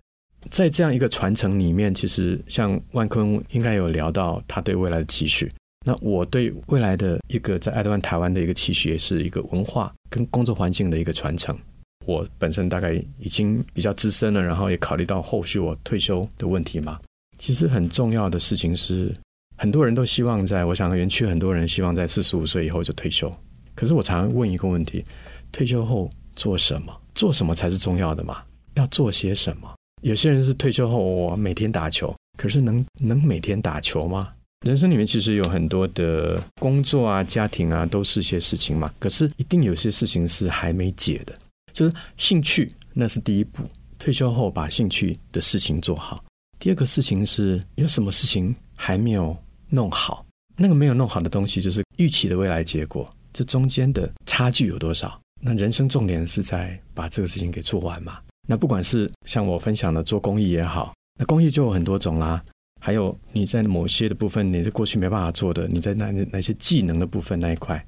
[0.50, 5.50] 在这样一个传承里面，其实像万坤应该有聊到他对未来的期许。
[5.84, 11.56] 那我对未来的一个在爱德曼台湾的一个期许，也是一个文化跟工作环境的一个传承。
[12.04, 16.98] 我本身大概已经比较资深了，然后也考虑到后续我退休的问题嘛。
[17.38, 19.14] 其实很重要的事情是，
[19.58, 23.30] 很多人都希望在，我想园区很多人希望在四十五岁以后就退休。
[23.74, 25.04] 可是我常问一个问题：
[25.52, 27.00] 退休后做什么？
[27.14, 28.42] 做什么才是重要的嘛？
[28.74, 29.72] 要做些什么？
[30.02, 34.32] 有些人是退休后我每天打球，可是能能每天打球吗？
[34.66, 38.92] 人生里面其实有很多的工作啊、家庭啊，都是些事情嘛。
[38.98, 41.34] 可是一定有些事情是还没解的，
[41.72, 43.62] 就是兴趣，那是第一步。
[43.98, 46.22] 退休后把兴趣的事情做好。
[46.58, 49.36] 第二个事情是有什么事情还没有
[49.70, 50.24] 弄好，
[50.56, 53.08] 那个没有弄好的东西，就是预期的未来结果。
[53.32, 55.20] 这中间的差距有多少？
[55.40, 58.18] 那人生重点是在把这个事情给做完嘛。
[58.46, 62.42] 那不管是像我分享的做公益也好，那公益就有很多种啦。
[62.80, 67.84] 还有你在某些的部分，你在过去没办法做的，你在哪哪些技能的部分那一块，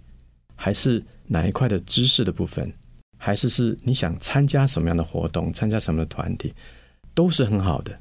[0.57, 2.73] 还是哪一块的知识的部分，
[3.17, 6.53] 还是是你想参加什么样的活动，参加什么的团体，
[7.15, 7.97] 都是很好的。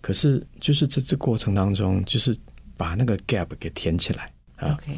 [0.00, 2.34] 可是就是这这过程当中，就是
[2.76, 4.78] 把那个 gap 给填起来啊。
[4.80, 4.94] Okay.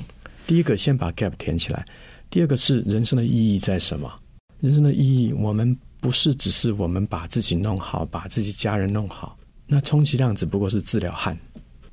[0.46, 1.84] 第一个先把 gap 填起来，
[2.30, 4.12] 第二个是人生的意义在什么？
[4.60, 9.38] 人生的意义，我们不是只是我们把自己弄好，把自己家人弄好。
[9.66, 11.34] 那充其量只不过是治疗汉，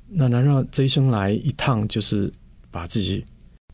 [0.06, 2.30] 那难道这一生来一趟就是
[2.70, 3.24] 把自己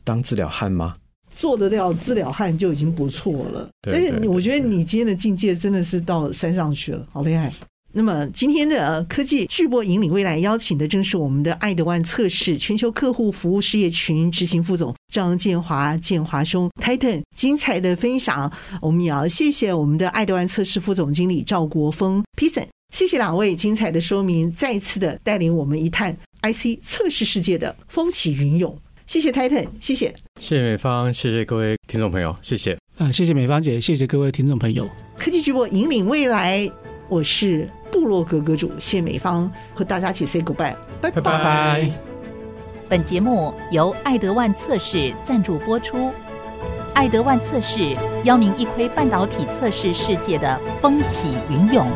[0.05, 0.97] 当治疗汉吗？
[1.29, 3.69] 做得了治疗汉就已经不错了。
[3.83, 7.53] 对对对对，而且我觉得你今天的境界真的是到山上去了，好厉害。
[7.99, 22.69] 那么今天的科技巨波引领未来，邀请的正是我们的爱德万测试全球客户服务事业群执行副总张建华，建华兄 Titan 精彩的分享，我们也要谢谢我们的爱德万测试副总经理赵国峰 Peason。
[22.95, 28.79] 谢谢两位精彩的说明，再次的带领我们一探 IC 测试世界的风起云涌。
[29.09, 34.89] 谢谢 Titan，谢谢，谢谢美方，谢谢各位听众朋友，谢谢，啊，谢谢美方姐，谢谢各位听众朋友。
[35.19, 36.71] 科技巨擘引领未来，
[37.09, 41.21] 我是部落格阁主谢美芳，和大家一起 say goodbye，拜拜。
[41.21, 41.91] 拜拜。
[42.89, 46.11] 本节目由爱德万测试赞助播出，
[46.95, 51.87] 爱德万测试邀您一窥半导体测试世界的风起云涌。